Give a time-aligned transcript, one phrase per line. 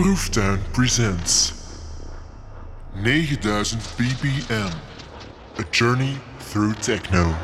[0.00, 1.52] Proeftuin presents
[2.94, 4.70] 9000 BPM.
[5.58, 7.34] A journey through techno.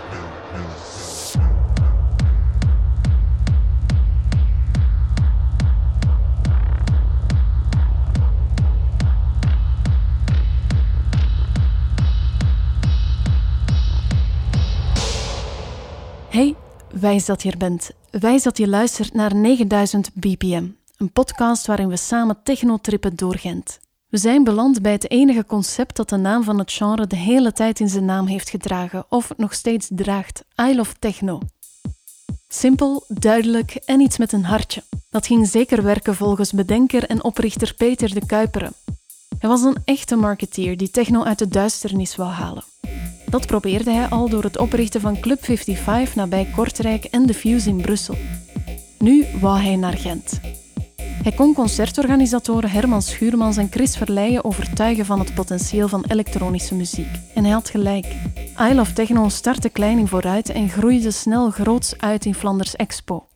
[16.30, 16.54] Hey,
[16.91, 17.91] wijs dat je er bent.
[18.11, 20.64] Wijs dat je luistert naar 9000 BPM.
[20.96, 23.80] Een podcast waarin we samen technotrippen door Gent.
[24.09, 27.52] We zijn beland bij het enige concept dat de naam van het genre de hele
[27.52, 31.40] tijd in zijn naam heeft gedragen, of nog steeds draagt: I Love Techno.
[32.48, 34.82] Simpel, duidelijk en iets met een hartje.
[35.10, 38.73] Dat ging zeker werken volgens bedenker en oprichter Peter de Kuiperen.
[39.38, 42.65] Hij was een echte marketeer die techno uit de duisternis wou halen.
[43.30, 47.68] Dat probeerde hij al door het oprichten van Club 55 nabij Kortrijk en de Fuse
[47.68, 48.16] in Brussel.
[48.98, 50.40] Nu wou hij naar Gent.
[51.27, 57.09] Hij kon concertorganisatoren Herman Schuurmans en Chris Verleijen overtuigen van het potentieel van elektronische muziek.
[57.35, 58.07] En hij had gelijk.
[58.60, 63.27] I Love Techno startte klein in vooruit en groeide snel groots uit in Flanders Expo.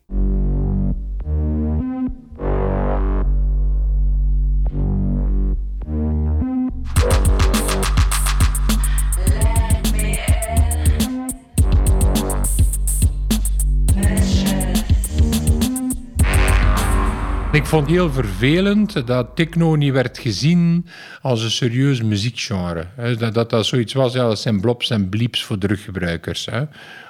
[17.52, 20.86] Ik vond het heel vervelend dat techno niet werd gezien
[21.22, 22.86] als een serieus muziekgenre.
[23.18, 26.46] Dat, dat dat zoiets was, ja, dat zijn blobs en blieps voor druggebruikers.
[26.50, 26.62] Hè.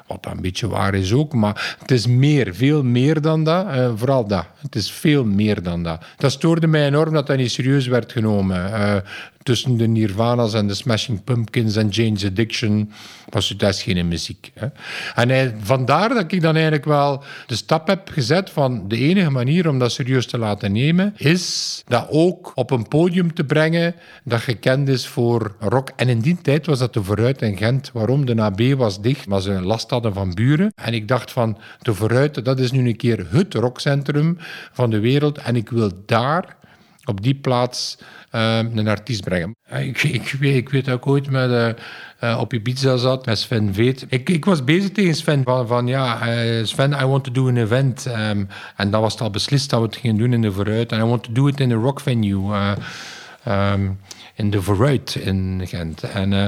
[0.07, 3.67] Wat een beetje waar is ook, maar het is meer, veel meer dan dat.
[3.67, 4.47] Uh, vooral dat.
[4.57, 6.05] Het is veel meer dan dat.
[6.17, 8.71] Dat stoorde mij enorm dat dat niet serieus werd genomen.
[8.71, 8.97] Uh,
[9.43, 12.93] tussen de Nirvana's en de Smashing Pumpkins en Jane's Addiction
[13.29, 14.53] was het dus geen muziek.
[14.55, 14.67] Hè.
[15.15, 19.69] En vandaar dat ik dan eigenlijk wel de stap heb gezet van de enige manier
[19.69, 24.41] om dat serieus te laten nemen, is dat ook op een podium te brengen dat
[24.41, 25.91] gekend is voor rock.
[25.97, 27.91] En in die tijd was dat de Vooruit in Gent.
[27.93, 28.27] Waarom?
[28.27, 30.73] De AB was dicht, maar ze last hadden van buren.
[30.75, 34.39] En ik dacht van, de Vooruit, dat is nu een keer het rockcentrum
[34.73, 35.39] van de wereld.
[35.39, 36.57] En ik wil daar,
[37.11, 37.99] op die plaats,
[38.35, 39.57] uh, een artiest brengen.
[39.71, 41.69] Ik, ik, weet, ik weet dat ooit met, uh,
[42.25, 44.07] uh, op zat met Sven Veet.
[44.09, 46.19] Ik, ik was bezig tegen Sven van, van ja,
[46.65, 48.07] Sven, I want to do an event.
[48.07, 50.93] Um, en dat was het al beslist dat we het gingen doen in de vooruit.
[50.93, 52.77] En I want to do it in a rock venue.
[53.49, 53.99] Um,
[54.41, 56.03] in de Vooruit in Gent.
[56.03, 56.47] En uh,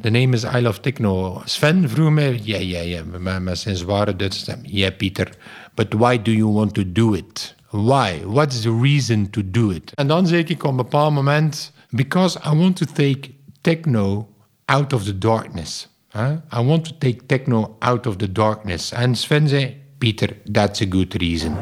[0.00, 1.42] de name is I Love Techno.
[1.44, 3.02] Sven vroeg mij, ja, ja, ja,
[3.38, 4.58] met zijn zware Duitse stem.
[4.62, 5.30] Ja, yeah, Pieter,
[5.74, 7.54] but why do you want to do it?
[7.70, 8.22] Why?
[8.24, 9.92] What's the reason to do it?
[9.94, 14.28] En dan zei ik op een bepaald moment, because I want to take techno
[14.64, 15.88] out of the darkness.
[16.12, 16.32] Huh?
[16.52, 18.92] I want to take techno out of the darkness.
[18.92, 21.56] En Sven zei, Peter, that's a good reason.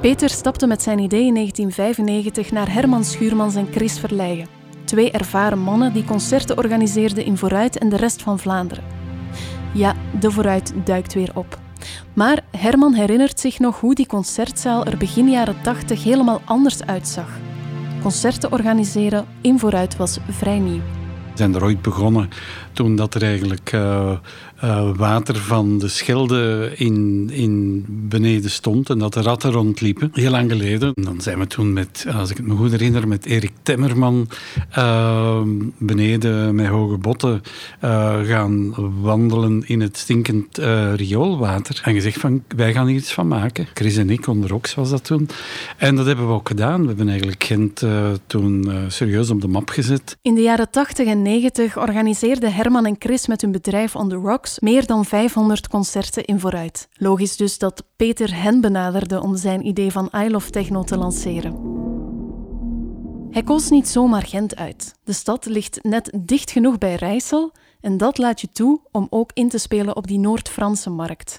[0.00, 4.63] Peter stapte met zijn idee in 1995 naar Herman Schuurmans en Chris Verleijen.
[4.84, 8.84] Twee ervaren mannen die concerten organiseerden in Vooruit en de rest van Vlaanderen.
[9.74, 11.58] Ja, de Vooruit duikt weer op.
[12.12, 17.28] Maar Herman herinnert zich nog hoe die concertzaal er begin jaren 80 helemaal anders uitzag.
[18.02, 21.03] Concerten organiseren in Vooruit was vrij nieuw.
[21.34, 22.28] Zijn er ooit begonnen
[22.74, 24.12] toen dat er eigenlijk uh,
[24.64, 30.10] uh, water van de Schelde in, in beneden stond en dat de ratten rondliepen.
[30.12, 30.92] Heel lang geleden.
[30.94, 34.28] En dan zijn we toen met, als ik het me goed herinner, met Erik Temmerman
[34.78, 35.40] uh,
[35.78, 37.42] beneden met hoge botten
[38.24, 40.58] gaan wandelen in het stinkend
[40.94, 41.80] rioolwater.
[41.84, 43.66] En gezegd van, wij gaan hier iets van maken.
[43.74, 45.28] Chris en ik, onder was dat toen.
[45.76, 46.80] En dat hebben we ook gedaan.
[46.80, 47.82] We hebben eigenlijk Gent
[48.26, 50.16] toen serieus op de map gezet.
[50.22, 54.14] In de jaren 80 en 90 organiseerde Herman en Chris met hun bedrijf On The
[54.14, 56.88] Rocks meer dan 500 concerten in vooruit.
[56.92, 61.72] Logisch dus dat Peter hen benaderde om zijn idee van I Love Techno te lanceren.
[63.30, 64.94] Hij koos niet zomaar Gent uit.
[65.04, 69.30] De stad ligt net dicht genoeg bij Rijssel en dat laat je toe om ook
[69.34, 71.38] in te spelen op die Noord-Franse markt.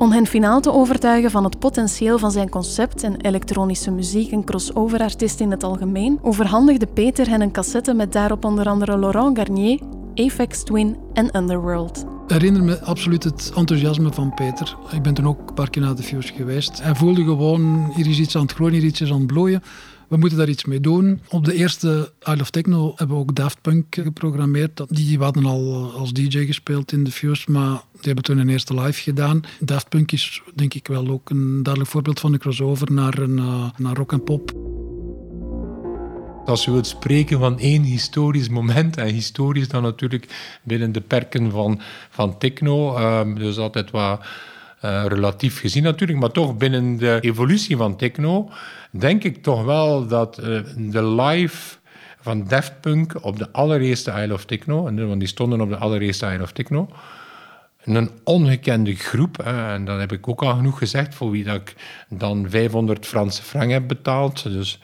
[0.00, 4.44] Om hen finaal te overtuigen van het potentieel van zijn concept en elektronische muziek en
[4.44, 9.80] crossover-artiest in het algemeen, overhandigde Peter hen een cassette met daarop onder andere Laurent Garnier,
[10.14, 12.04] Apex Twin en Underworld.
[12.26, 14.76] Ik herinner me absoluut het enthousiasme van Peter.
[14.92, 16.82] Ik ben toen ook een paar keer naar de Fuse geweest.
[16.82, 19.62] Hij voelde gewoon, hier is iets aan het groeien, hier is iets aan het bloeien.
[20.10, 21.20] We moeten daar iets mee doen.
[21.28, 24.82] Op de eerste Isle of Techno hebben we ook Daft Punk geprogrammeerd.
[24.88, 28.80] Die hadden al als DJ gespeeld in de Fuse, maar die hebben toen een eerste
[28.80, 29.40] live gedaan.
[29.60, 33.36] Daft Punk is denk ik wel ook een duidelijk voorbeeld van een crossover naar, een,
[33.38, 34.52] uh, naar rock en pop.
[36.44, 41.50] Als je wilt spreken van één historisch moment, en historisch dan natuurlijk binnen de perken
[41.50, 41.80] van,
[42.10, 44.20] van techno, um, dus altijd wat
[44.84, 48.50] uh, relatief gezien natuurlijk, maar toch binnen de evolutie van techno,
[48.90, 51.78] denk ik toch wel dat uh, de live
[52.20, 56.26] van Daft Punk op de allereerste Isle of Techno, want die stonden op de allereerste
[56.26, 56.88] Isle of Techno,
[57.84, 59.38] een ongekende groep.
[59.38, 61.74] En dat heb ik ook al genoeg gezegd, voor wie dat ik
[62.08, 64.42] dan 500 Franse frank heb betaald.
[64.42, 64.80] Dus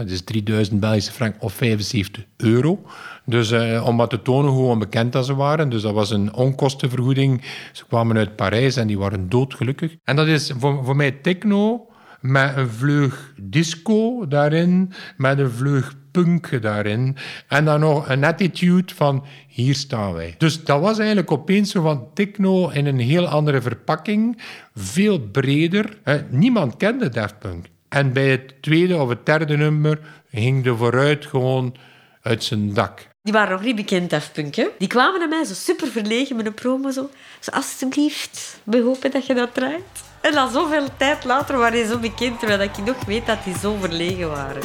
[0.00, 2.82] dat is 3000 Belgische frank of 75 euro.
[3.24, 5.68] Dus eh, om wat te tonen hoe onbekend dat ze waren.
[5.68, 7.42] Dus dat was een onkostenvergoeding.
[7.72, 9.96] Ze kwamen uit Parijs en die waren doodgelukkig.
[10.04, 11.86] En dat is voor, voor mij techno
[12.20, 17.16] met een vleug disco daarin, met een vleug punk daarin.
[17.48, 20.34] En dan nog een attitude van hier staan wij.
[20.38, 24.42] Dus dat was eigenlijk opeens zo van techno in een heel andere verpakking,
[24.74, 25.98] veel breder.
[26.30, 27.66] Niemand kende Daft Punk.
[27.90, 29.98] En bij het tweede of het derde nummer
[30.30, 31.76] ging de vooruit gewoon
[32.22, 33.08] uit zijn dak.
[33.22, 34.34] Die waren nog niet bekend, Daft?
[34.78, 36.90] Die kwamen naar mij zo super verlegen met een promo.
[36.90, 37.10] Zo,
[37.40, 40.02] zo alsjeblieft, we hopen dat je dat draait.
[40.20, 43.58] En dan zoveel tijd later waren die zo bekend, terwijl ik nog weet dat die
[43.58, 44.62] zo verlegen waren.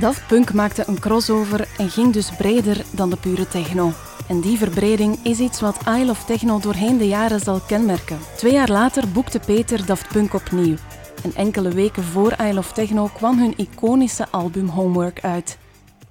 [0.00, 3.92] Daft Punk maakte een crossover en ging dus breder dan de pure techno.
[4.28, 8.18] En die verbreding is iets wat Isle of Techno doorheen de jaren zal kenmerken.
[8.36, 10.76] Twee jaar later boekte Peter Daft Punk opnieuw.
[11.22, 15.58] En enkele weken voor Isle of Techno kwam hun iconische album Homework uit.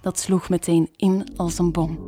[0.01, 2.00] Dat sloeg meteen in als een bom.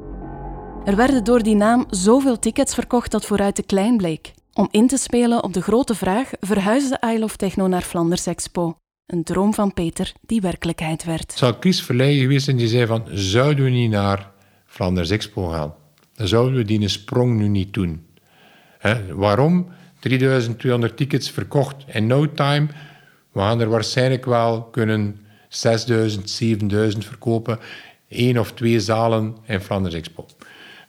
[0.86, 4.33] Er werden door die naam zoveel tickets verkocht dat vooruit te klein bleek.
[4.54, 8.75] Om in te spelen op de grote vraag verhuisde Isle of Techno naar Flanders Expo.
[9.06, 11.22] Een droom van Peter die werkelijkheid werd.
[11.22, 13.07] Het zou Chris Verleijen geweest en die zei van...
[13.12, 14.31] zouden we niet naar
[14.66, 15.74] Flanders Expo gaan?
[16.13, 18.06] Dan zouden we die sprong nu niet doen.
[19.10, 19.68] waarom?
[20.00, 22.68] 3200 tickets verkocht in no time.
[23.31, 27.60] We gaan er waarschijnlijk wel kunnen 6000, 7000 verkopen.
[28.10, 30.25] Eén of twee zalen in Flanders Expo.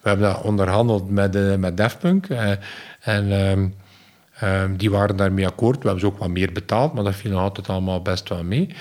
[0.02, 2.28] We hebben dat onderhandeld met, uh, met Daft Punk.
[2.28, 2.50] Uh,
[3.00, 3.32] en...
[3.32, 3.68] Ehm,
[4.42, 5.76] Um, die waren daarmee akkoord.
[5.76, 8.44] We hebben ze ook wat meer betaald, maar dat viel nog altijd allemaal best wel
[8.44, 8.74] mee.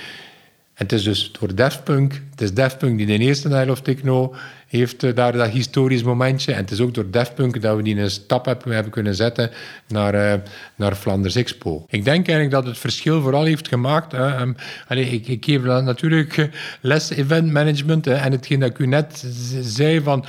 [0.75, 3.71] En het is dus door Daft Punk, het is Daft Punk die de eerste Nile
[3.71, 4.35] of Techno
[4.67, 6.51] heeft uh, daar dat historisch momentje.
[6.51, 9.51] En het is ook door Daft Punk dat we die een stap hebben, kunnen zetten
[9.87, 10.33] naar, uh,
[10.75, 11.85] naar Flanders Expo.
[11.89, 14.11] Ik denk eigenlijk dat het verschil vooral heeft gemaakt.
[14.11, 14.45] Hè,
[14.87, 16.45] allee, ik, geef natuurlijk uh,
[16.81, 18.05] les event management.
[18.05, 19.25] Hè, en hetgeen dat ik u net
[19.61, 20.25] zei van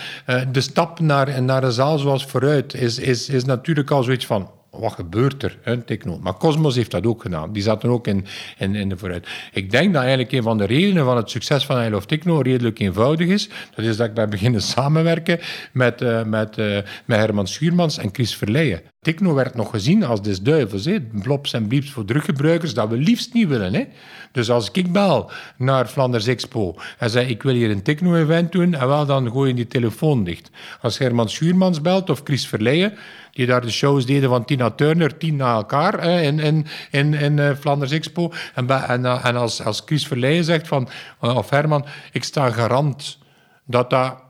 [0.52, 4.50] de stap naar, naar een zaal zoals vooruit is, is, is natuurlijk al zoiets van
[4.78, 5.84] wat gebeurt er?
[5.84, 6.18] Techno.
[6.22, 7.52] Maar Cosmos heeft dat ook gedaan.
[7.52, 8.24] Die zaten ook in,
[8.58, 9.28] in, in de vooruit.
[9.52, 12.40] Ik denk dat eigenlijk een van de redenen van het succes van I Love Techno
[12.40, 13.48] redelijk eenvoudig is.
[13.74, 15.38] Dat is dat ik ben beginnen samenwerken
[15.72, 18.80] met, uh, met, uh, met Herman Schuurmans en Chris Verleijen.
[19.00, 20.84] Techno werd nog gezien als des duivels.
[20.84, 21.00] Hè.
[21.00, 23.74] Blobs en blieps voor druggebruikers, dat we liefst niet willen.
[23.74, 23.84] Hè.
[24.32, 28.74] Dus als ik bel naar Flanders Expo en zeg ik wil hier een techno-event doen,
[28.74, 30.50] en wel, dan gooi je die telefoon dicht.
[30.80, 32.92] Als Herman Schuurmans belt of Chris Verleijen,
[33.36, 37.14] die daar de shows deden van Tina Turner, tien na elkaar hè, in, in, in,
[37.14, 38.32] in uh, Flanders Expo.
[38.54, 40.88] En, en, uh, en als, als Chris Verleijen zegt van,
[41.22, 43.18] uh, of Herman, ik sta garant
[43.64, 44.24] dat dat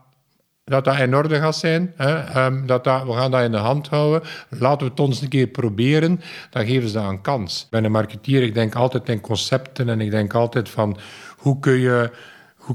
[0.63, 1.93] dat dat in orde gaat zijn.
[1.95, 2.45] Hè?
[2.45, 4.29] Um, dat dat, we gaan dat in de hand houden.
[4.49, 6.21] Laten we het ons een keer proberen.
[6.49, 7.63] Dan geven ze dat een kans.
[7.63, 10.97] Ik ben een marketeer, ik denk altijd in concepten en ik denk altijd van
[11.37, 12.11] hoe kun je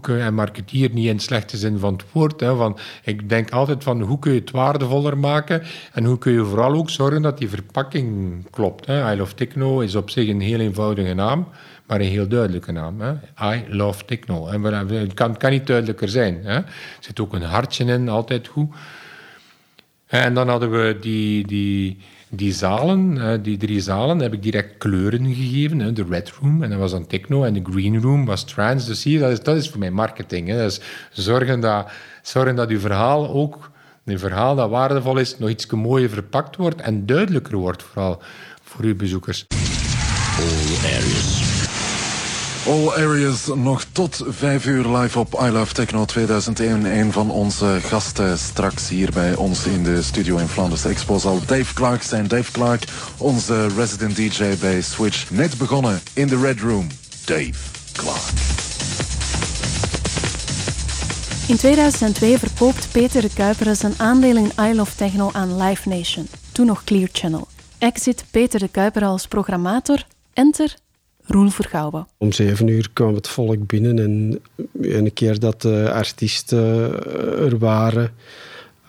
[0.01, 2.41] een marketeer niet in slechte zin van het woord.
[2.41, 6.33] Hè, van, ik denk altijd van hoe kun je het waardevoller maken en hoe kun
[6.33, 8.87] je vooral ook zorgen dat die verpakking klopt.
[8.87, 9.13] Hè.
[9.13, 11.49] I Love Techno is op zich een heel eenvoudige naam,
[11.87, 13.01] maar een heel duidelijke naam.
[13.01, 13.13] Hè.
[13.55, 14.47] I Love Techno.
[14.47, 16.41] En het kan, kan niet duidelijker zijn.
[16.43, 16.55] Hè.
[16.55, 16.65] Er
[17.01, 18.75] zit ook een hartje in, altijd goed.
[20.07, 21.99] En dan hadden we die, die,
[22.35, 25.95] die zalen, die drie zalen, heb ik direct kleuren gegeven.
[25.95, 28.87] De red room, en dat was dan techno, en de green room was trance.
[28.87, 30.49] Dus zie je, dat is, dat is voor mij marketing.
[30.49, 30.57] Hè.
[30.57, 31.91] Dat is zorgen dat,
[32.23, 33.71] zorgen dat uw verhaal ook,
[34.05, 38.23] een verhaal dat waardevol is, nog iets mooier verpakt wordt en duidelijker wordt, vooral
[38.63, 39.47] voor uw bezoekers.
[40.39, 41.52] All areas
[42.67, 46.85] All Areas nog tot vijf uur live op I Love Techno 2001.
[46.85, 51.41] Een van onze gasten straks hier bij ons in de studio in Flanders Expo zal
[51.47, 52.29] Dave Clark zijn.
[52.29, 52.85] Dave Clark,
[53.19, 55.31] onze resident DJ bij Switch.
[55.31, 56.87] Net begonnen in de Red Room.
[57.25, 57.61] Dave
[57.93, 58.31] Clark.
[61.49, 66.29] In 2002 verkoopt Peter de Kuiper zijn aandeel in I Love Techno aan Live Nation,
[66.53, 67.49] toen nog Clear Channel.
[67.79, 70.75] Exit Peter de Kuiper als programmator, enter
[71.27, 72.07] Roel Vergouwen.
[72.19, 74.41] Om zeven uur kwam het volk binnen en
[74.81, 76.59] een keer dat de artiesten
[77.39, 78.11] er waren,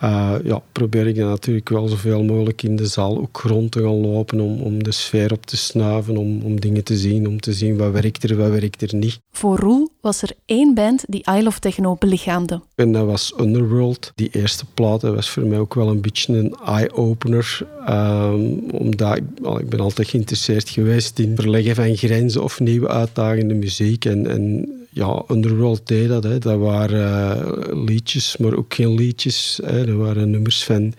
[0.03, 3.79] uh, ja, probeer ik dan natuurlijk wel zoveel mogelijk in de zaal ook rond te
[3.79, 7.39] gaan lopen om, om de sfeer op te snuiven, om, om dingen te zien, om
[7.39, 9.19] te zien wat werkt er, wat werkt er niet.
[9.31, 12.61] Voor Roel was er één band die I Love Techno belichaamde.
[12.75, 14.11] En dat was Underworld.
[14.15, 17.67] Die eerste plaat was voor mij ook wel een beetje een eye-opener.
[17.89, 19.23] Um, omdat ik,
[19.59, 24.05] ik ben altijd geïnteresseerd geweest in verleggen van grenzen of nieuwe uitdagende muziek.
[24.05, 26.23] En, en ja, Underworld deed dat.
[26.23, 26.39] Hè.
[26.39, 29.59] Dat waren uh, liedjes, maar ook geen liedjes.
[29.65, 29.85] Hè.
[29.85, 30.93] Dat waren nummers van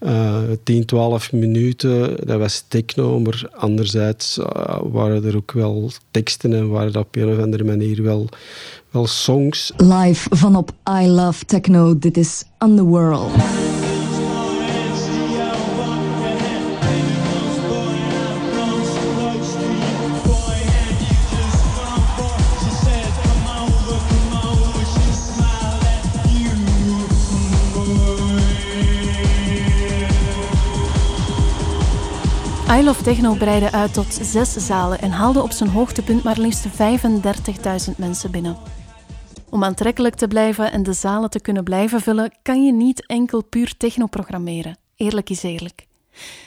[0.00, 2.16] uh, 10, 12 minuten.
[2.26, 4.46] Dat was techno, maar anderzijds uh,
[4.82, 8.28] waren er ook wel teksten en waren dat op een of andere manier wel,
[8.90, 9.72] wel songs.
[9.76, 10.70] Live van op
[11.02, 13.59] I Love Techno, dit is Underworld.
[32.70, 36.66] I Love Techno breidde uit tot zes zalen en haalde op zijn hoogtepunt maar liefst
[37.90, 38.56] 35.000 mensen binnen.
[39.48, 43.44] Om aantrekkelijk te blijven en de zalen te kunnen blijven vullen, kan je niet enkel
[43.44, 44.78] puur techno programmeren.
[44.96, 45.86] Eerlijk is eerlijk.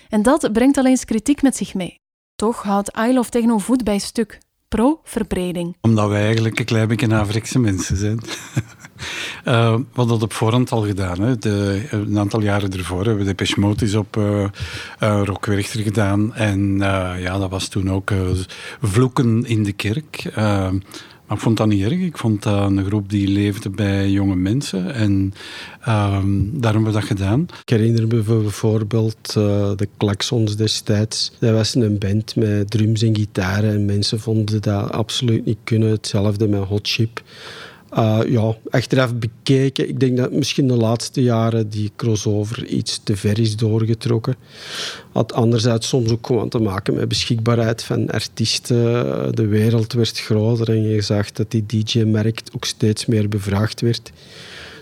[0.10, 1.96] En dat brengt al eens kritiek met zich mee.
[2.36, 4.40] Toch houdt I Love Techno voet bij stuk.
[4.74, 5.76] Pro-verbreding.
[5.82, 8.20] Omdat wij eigenlijk een klein beetje Afrikse mensen zijn.
[9.46, 11.22] Uh, we hadden dat op voorhand al gedaan.
[11.22, 11.38] Hè.
[11.38, 14.48] De, een aantal jaren ervoor hebben we de Peshmotis op uh,
[15.82, 16.34] gedaan.
[16.36, 16.78] En
[17.20, 18.14] ja, dat was toen ook
[18.82, 20.32] vloeken in de kerk.
[21.28, 22.00] Maar ik vond dat niet erg.
[22.00, 24.94] Ik vond dat een groep die leefde bij jonge mensen.
[24.94, 25.12] En
[25.88, 27.42] um, daarom hebben we dat gedaan.
[27.42, 31.32] Ik herinner me bijvoorbeeld uh, de Klaxons destijds.
[31.40, 33.74] Dat was een band met drums en gitaren.
[33.74, 35.90] En mensen vonden dat absoluut niet kunnen.
[35.90, 37.22] Hetzelfde met Hot Chip.
[37.98, 43.16] Uh, ja, achteraf bekeken, ik denk dat misschien de laatste jaren die crossover iets te
[43.18, 44.36] ver is doorgetrokken.
[45.12, 48.76] Had anderzijds soms ook gewoon te maken met beschikbaarheid van artiesten.
[49.36, 54.12] De wereld werd groter en je zag dat die DJ-markt ook steeds meer bevraagd werd.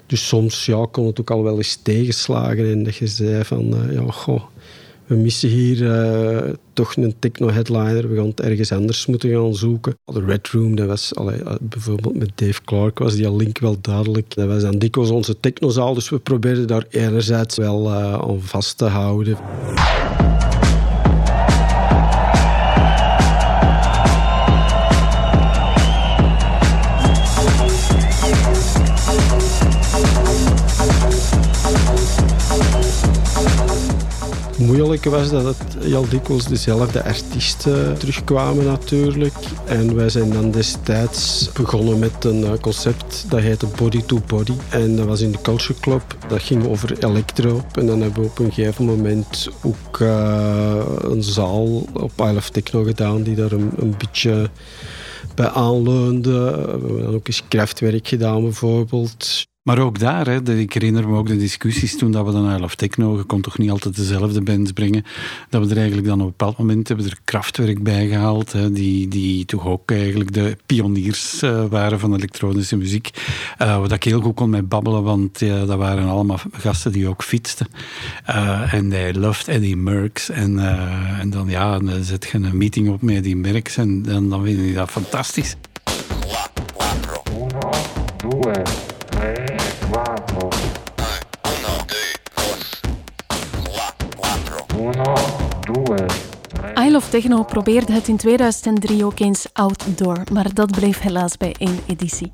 [0.05, 3.73] Dus soms ja, kon het ook al wel eens tegenslagen en dat je zei van,
[3.73, 4.43] uh, ja, goh,
[5.11, 8.09] we missen hier uh, toch een techno-headliner.
[8.09, 9.97] We gaan het ergens anders moeten gaan zoeken.
[10.05, 13.77] De Red Room, dat was allee, uh, bijvoorbeeld met Dave Clark, was die link wel
[13.81, 14.35] duidelijk.
[14.35, 18.77] Dat was dan dikwijls onze technozaal, dus we probeerden daar enerzijds wel uh, aan vast
[18.77, 19.37] te houden.
[34.65, 39.33] Moeilijke was dat het heel dikwijls dezelfde artiesten terugkwamen natuurlijk.
[39.65, 44.53] En wij zijn dan destijds begonnen met een eh, concept dat heette Body to Body.
[44.69, 46.17] En dat was in de Culture Club.
[46.27, 47.61] Dat ging over electro.
[47.73, 52.49] En dan hebben we op een gegeven moment ook uh, een zaal op Isle of
[52.49, 54.49] Techno gedaan die daar een, beetje
[55.35, 56.31] bij aanleunde.
[56.51, 59.49] We hebben dan ook eens krachtwerk gedaan bijvoorbeeld.
[59.61, 62.63] Maar ook daar, hè, ik herinner me ook de discussies toen dat we dan naar
[62.63, 65.03] of Techno, je kon toch niet altijd dezelfde bands brengen,
[65.49, 68.71] dat we er eigenlijk dan op een bepaald moment hebben er krachtwerk bij gehaald, hè,
[68.71, 73.09] die, die toch ook eigenlijk de pioniers uh, waren van elektronische muziek.
[73.61, 77.07] Uh, wat ik heel goed kon mee babbelen, want uh, dat waren allemaal gasten die
[77.07, 77.67] ook fietsten.
[78.71, 80.29] en hij loved Eddie Merckx.
[80.29, 80.59] En,
[81.19, 84.59] en dan, ja, zet je een meeting op met Eddie Merckx en dan, dan vind
[84.59, 85.55] je dat fantastisch.
[96.91, 101.79] Love Techno probeerde het in 2003 ook eens outdoor, maar dat bleef helaas bij één
[101.87, 102.31] editie.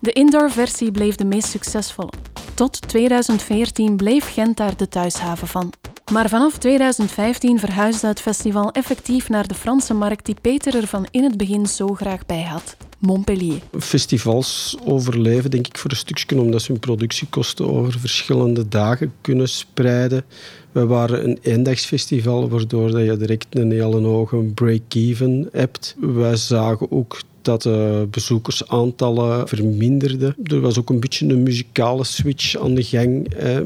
[0.00, 2.12] De indoor-versie bleef de meest succesvolle.
[2.54, 5.72] Tot 2014 bleef Gent daar de thuishaven van.
[6.12, 11.06] Maar vanaf 2015 verhuisde het festival effectief naar de Franse markt die Peter er van
[11.10, 12.76] in het begin zo graag bij had.
[13.00, 13.60] Montpellier.
[13.78, 19.48] Festivals overleven, denk ik, voor een stukje omdat ze hun productiekosten over verschillende dagen kunnen
[19.48, 20.24] spreiden.
[20.72, 25.96] We waren een eendagsfestival, waardoor je direct een hele hoge break-even hebt.
[26.00, 30.34] Wij zagen ook dat de bezoekersaantallen verminderden.
[30.42, 33.58] Er was ook een beetje een muzikale switch aan de gang, eh,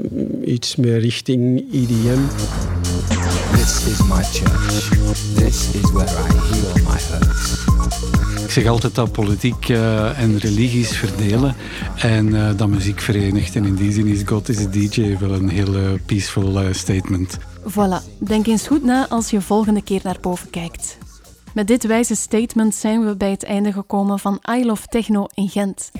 [0.44, 2.20] iets meer richting EDM.
[3.52, 4.88] This is my church.
[5.34, 8.33] This is where I heal my hurts.
[8.54, 11.54] Zeg altijd dat politiek uh, en religies verdelen
[11.96, 13.56] en uh, dat muziek verenigt.
[13.56, 17.38] En in die zin is God is a DJ wel een heel uh, peaceful statement.
[17.62, 20.98] Voilà, denk eens goed na als je volgende keer naar boven kijkt.
[21.54, 25.48] Met dit wijze statement zijn we bij het einde gekomen van I Love Techno in
[25.48, 25.90] Gent.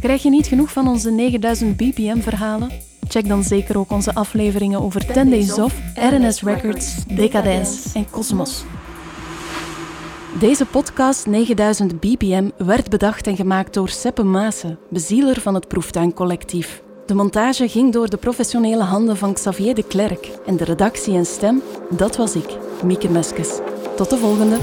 [0.00, 2.70] Krijg je niet genoeg van onze 9000 BPM verhalen?
[3.08, 5.58] Check dan zeker ook onze afleveringen over 10 Days
[5.94, 8.64] RNS Records, Decadence en Cosmos.
[10.38, 16.82] Deze podcast 9000 BPM werd bedacht en gemaakt door Seppe Maassen, bezieler van het Proeftuincollectief.
[17.06, 21.26] De montage ging door de professionele handen van Xavier de Klerk en de redactie en
[21.26, 23.58] stem, dat was ik, Mieke Meskes.
[23.96, 24.56] Tot de volgende!